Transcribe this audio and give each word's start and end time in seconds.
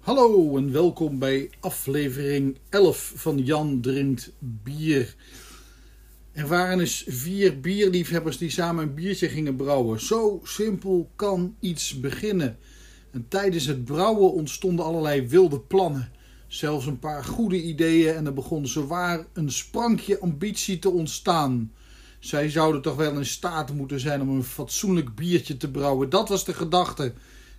Hallo 0.00 0.56
en 0.56 0.72
welkom 0.72 1.18
bij 1.18 1.50
aflevering 1.60 2.58
11 2.68 3.12
van 3.16 3.38
Jan 3.38 3.80
Drinkt 3.80 4.32
Bier. 4.38 5.14
Er 6.32 6.46
waren 6.46 6.80
eens 6.80 7.04
vier 7.08 7.60
bierliefhebbers 7.60 8.38
die 8.38 8.50
samen 8.50 8.82
een 8.82 8.94
biertje 8.94 9.28
gingen 9.28 9.56
brouwen. 9.56 10.00
Zo 10.00 10.40
simpel 10.44 11.10
kan 11.16 11.56
iets 11.58 12.00
beginnen. 12.00 12.58
En 13.10 13.26
tijdens 13.28 13.66
het 13.66 13.84
brouwen 13.84 14.32
ontstonden 14.32 14.84
allerlei 14.84 15.28
wilde 15.28 15.60
plannen. 15.60 16.12
Zelfs 16.46 16.86
een 16.86 16.98
paar 16.98 17.24
goede 17.24 17.62
ideeën 17.62 18.14
en 18.14 18.26
er 18.26 18.34
begon 18.34 18.66
zowaar 18.66 19.26
een 19.32 19.50
sprankje 19.50 20.20
ambitie 20.20 20.78
te 20.78 20.90
ontstaan. 20.90 21.72
Zij 22.18 22.50
zouden 22.50 22.82
toch 22.82 22.96
wel 22.96 23.16
in 23.16 23.26
staat 23.26 23.72
moeten 23.72 24.00
zijn 24.00 24.20
om 24.20 24.28
een 24.28 24.44
fatsoenlijk 24.44 25.14
biertje 25.14 25.56
te 25.56 25.70
brouwen. 25.70 26.10
Dat 26.10 26.28
was 26.28 26.44
de 26.44 26.54
gedachte. 26.54 27.12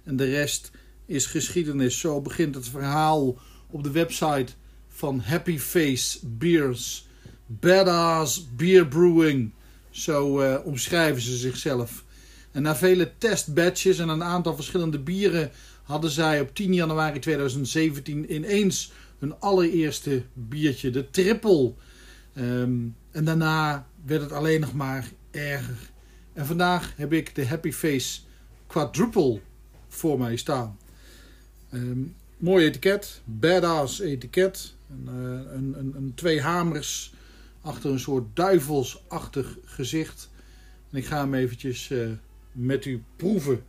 En 0.04 0.16
de 0.16 0.26
rest 0.26 0.72
is 1.12 1.26
geschiedenis. 1.26 2.00
Zo 2.00 2.22
begint 2.22 2.56
het 2.56 2.70
verhaal 2.70 3.38
op 3.70 3.84
de 3.84 3.92
website 3.92 4.54
van 4.88 5.20
Happy 5.20 5.60
Face 5.60 6.20
Beers. 6.28 7.08
Badass 7.46 8.48
Beer 8.56 8.88
Brewing. 8.88 9.52
Zo 9.90 10.42
uh, 10.42 10.58
omschrijven 10.64 11.22
ze 11.22 11.38
zichzelf. 11.38 12.04
En 12.52 12.62
na 12.62 12.76
vele 12.76 13.12
testbatches 13.18 14.00
en 14.00 14.10
een 14.10 14.24
aantal 14.24 14.56
verschillende 14.56 15.00
bieren 15.00 15.52
hadden 15.84 16.10
zij 16.10 16.42
op 16.42 16.56
10 16.56 16.74
januari 16.74 17.20
2017 17.20 18.34
ineens 18.36 18.92
hun 19.20 19.40
allereerste 19.40 20.24
biertje, 20.34 20.90
de 20.90 21.10
Triple. 21.10 21.74
Um, 22.38 22.96
en 23.12 23.26
daarna 23.26 23.88
werd 24.06 24.22
het 24.22 24.32
alleen 24.32 24.60
nog 24.60 24.74
maar 24.74 25.12
erger. 25.32 25.90
En 26.34 26.46
vandaag 26.46 26.94
heb 26.96 27.14
ik 27.14 27.36
de 27.36 27.48
Happy 27.48 27.72
Face 27.72 28.20
Quadruple 28.68 29.40
voor 29.88 30.20
mij 30.20 30.36
staan. 30.36 30.78
Um, 31.74 32.16
mooi 32.38 32.66
etiket, 32.66 33.22
badass 33.26 34.00
etiket. 34.00 34.74
Een, 34.90 35.10
uh, 35.16 35.54
een, 35.54 35.74
een, 35.78 35.94
een, 35.96 36.12
twee 36.16 36.42
hamers 36.42 37.14
achter 37.62 37.92
een 37.92 38.00
soort 38.00 38.36
duivelsachtig 38.36 39.58
gezicht. 39.66 40.30
En 40.90 40.98
ik 40.98 41.06
ga 41.06 41.18
hem 41.18 41.34
eventjes 41.34 41.90
uh, 41.90 42.10
met 42.52 42.86
u 42.86 43.04
proeven. 43.16 43.64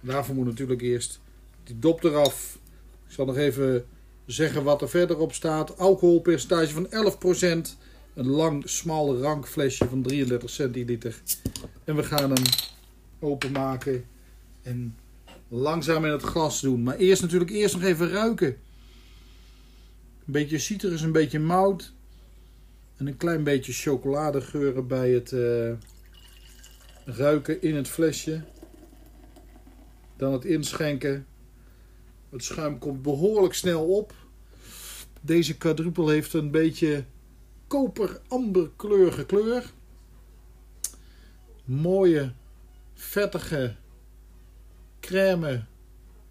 Daarvoor 0.00 0.34
moet 0.34 0.46
natuurlijk 0.46 0.80
eerst 0.80 1.20
die 1.64 1.78
dop 1.78 2.04
eraf. 2.04 2.58
Ik 3.06 3.12
zal 3.12 3.26
nog 3.26 3.36
even 3.36 3.84
zeggen 4.26 4.64
wat 4.64 4.82
er 4.82 4.88
verder 4.88 5.18
op 5.18 5.32
staat. 5.32 5.78
Alcoholpercentage 5.78 6.72
van 6.72 6.86
11%. 7.66 7.68
Een 8.14 8.26
lang, 8.26 8.68
smal 8.68 9.18
rank 9.18 9.46
flesje 9.46 9.88
van 9.88 10.02
33 10.02 10.50
centiliter. 10.50 11.22
En 11.84 11.96
we 11.96 12.02
gaan 12.02 12.30
hem 12.30 12.44
openmaken 13.18 14.04
en 14.62 14.96
langzaam 15.48 16.04
in 16.04 16.10
het 16.10 16.22
glas 16.22 16.60
doen. 16.60 16.82
Maar 16.82 16.96
eerst 16.96 17.22
natuurlijk 17.22 17.50
eerst 17.50 17.74
nog 17.74 17.84
even 17.84 18.10
ruiken. 18.10 18.46
Een 18.46 20.32
beetje 20.32 20.58
citrus, 20.58 21.02
een 21.02 21.12
beetje 21.12 21.38
mout. 21.38 21.94
En 22.96 23.06
een 23.06 23.16
klein 23.16 23.44
beetje 23.44 23.72
chocoladegeuren 23.72 24.86
bij 24.86 25.10
het 25.10 25.32
uh, 25.32 25.72
ruiken 27.04 27.62
in 27.62 27.74
het 27.74 27.88
flesje. 27.88 28.44
Dan 30.16 30.32
het 30.32 30.44
inschenken. 30.44 31.26
Het 32.30 32.44
schuim 32.44 32.78
komt 32.78 33.02
behoorlijk 33.02 33.54
snel 33.54 33.84
op. 33.84 34.14
Deze 35.20 35.56
quadruple 35.56 36.12
heeft 36.12 36.32
een 36.32 36.50
beetje 36.50 37.04
koper-amberkleurige 37.66 39.26
kleur. 39.26 39.72
Mooie, 41.64 42.32
vettige 42.94 43.76
crème, 45.06 45.64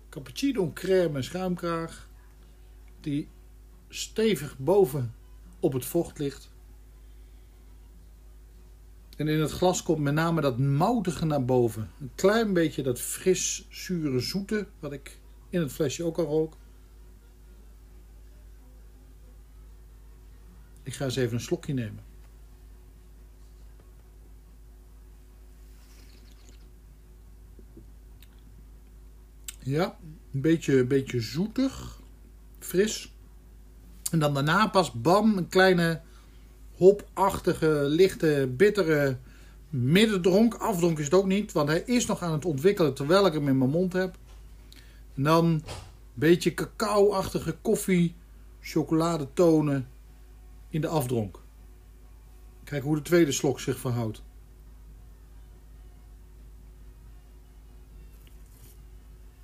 cappuccino 0.10 0.72
crème 0.74 1.22
schuimkraag. 1.22 2.10
Die 3.02 3.28
stevig 3.90 4.58
boven 4.58 5.14
op 5.60 5.74
het 5.74 5.86
vocht 5.86 6.20
ligt. 6.20 6.52
En 9.18 9.28
in 9.28 9.40
het 9.40 9.52
glas 9.52 9.84
komt 9.84 10.00
met 10.00 10.14
name 10.14 10.42
dat 10.42 10.58
moutige 10.58 11.26
naar 11.26 11.46
boven. 11.46 11.90
Een 12.00 12.12
klein 12.16 12.54
beetje 12.54 12.84
dat 12.84 13.02
fris, 13.02 13.66
zure, 13.70 14.20
zoete, 14.20 14.68
wat 14.80 14.92
ik 14.92 15.20
in 15.50 15.60
het 15.60 15.72
flesje 15.72 16.04
ook 16.04 16.18
al 16.18 16.26
rook. 16.26 16.58
Ik 20.84 20.94
ga 20.94 21.06
eens 21.06 21.16
even 21.16 21.34
een 21.34 21.42
slokje 21.42 21.74
nemen. 21.74 22.04
Ja, 29.66 29.98
een 30.34 30.42
beetje, 30.42 30.80
een 30.80 30.88
beetje 30.88 31.22
zoetig, 31.22 32.02
fris. 32.60 33.14
En 34.12 34.20
dan 34.20 34.34
daarna 34.34 34.68
pas 34.68 34.92
bam, 34.92 35.38
een 35.38 35.48
kleine 35.48 36.02
hopachtige, 36.78 37.86
lichte, 37.88 38.54
bittere 38.58 39.18
middendronk. 39.70 40.54
Afdronk 40.54 41.00
is 41.00 41.06
het 41.06 41.14
ook 41.14 41.26
niet, 41.26 41.52
want 41.52 41.70
hij 41.70 41.84
is 41.86 42.06
nog 42.06 42.22
aan 42.22 42.32
het 42.32 42.46
ontwikkelen 42.46 42.94
terwijl 42.94 43.26
ik 43.26 43.34
hem 43.34 43.48
in 43.48 43.58
mijn 43.58 43.70
mond 43.70 43.94
heb. 43.94 44.18
En 45.16 45.24
dan 45.24 45.46
een 45.46 45.64
beetje 46.14 46.54
cacao-achtige 46.54 47.56
koffie, 47.62 48.16
chocoladetonen 48.60 49.88
in 50.70 50.82
de 50.82 50.88
afdronk. 50.88 51.40
Kijk 52.64 52.84
hoe 52.84 52.96
de 52.96 53.02
tweede 53.02 53.32
slok 53.32 53.60
zich 53.60 53.78
verhoudt. 53.78 54.22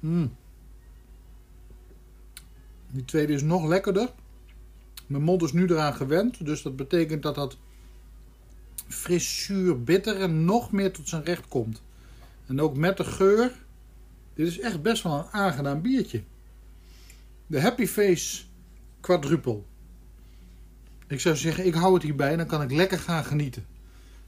Mm. 0.01 0.35
Die 2.91 3.05
tweede 3.05 3.33
is 3.33 3.41
nog 3.41 3.67
lekkerder. 3.67 4.09
Mijn 5.07 5.23
mond 5.23 5.41
is 5.41 5.51
nu 5.51 5.65
eraan 5.65 5.93
gewend, 5.93 6.45
dus 6.45 6.61
dat 6.61 6.75
betekent 6.75 7.23
dat 7.23 7.35
dat 7.35 7.57
fris, 8.87 9.43
zuur, 9.43 9.83
bitter 9.83 10.15
en 10.21 10.45
nog 10.45 10.71
meer 10.71 10.91
tot 10.91 11.09
zijn 11.09 11.23
recht 11.23 11.47
komt. 11.47 11.81
En 12.45 12.61
ook 12.61 12.77
met 12.77 12.97
de 12.97 13.03
geur. 13.03 13.51
Dit 14.33 14.47
is 14.47 14.59
echt 14.59 14.81
best 14.81 15.03
wel 15.03 15.13
een 15.13 15.31
aangenaam 15.31 15.81
biertje. 15.81 16.23
De 17.47 17.61
Happy 17.61 17.87
Face 17.87 18.43
Quadruple. 18.99 19.61
Ik 21.07 21.19
zou 21.19 21.35
zeggen, 21.35 21.65
ik 21.65 21.73
hou 21.73 21.93
het 21.93 22.03
hierbij 22.03 22.31
en 22.31 22.37
dan 22.37 22.47
kan 22.47 22.61
ik 22.61 22.71
lekker 22.71 22.99
gaan 22.99 23.23
genieten. 23.23 23.65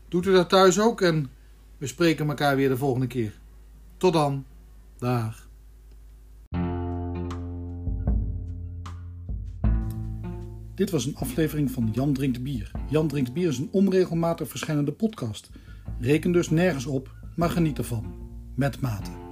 Doet 0.08 0.26
u 0.26 0.32
dat 0.32 0.50
thuis 0.50 0.80
ook 0.80 1.02
en 1.02 1.30
we 1.78 1.88
spreken 1.88 2.28
elkaar 2.28 2.56
weer 2.56 2.70
de 2.70 2.78
volgende 2.78 3.08
keer. 3.08 3.40
Tot 3.98 4.14
dan. 4.14 4.46
Dag. 4.98 5.43
Dit 10.76 10.90
was 10.90 11.06
een 11.06 11.16
aflevering 11.16 11.72
van 11.72 11.90
Jan 11.92 12.14
Drinkt 12.14 12.44
Bier. 12.44 12.72
Jan 12.90 13.08
Drinkt 13.08 13.34
Bier 13.34 13.48
is 13.48 13.58
een 13.58 13.70
onregelmatig 13.72 14.50
verschijnende 14.50 14.92
podcast. 14.92 15.50
Reken 16.00 16.32
dus 16.32 16.50
nergens 16.50 16.86
op, 16.86 17.16
maar 17.36 17.50
geniet 17.50 17.78
ervan. 17.78 18.14
Met 18.56 18.82
mate. 18.82 19.23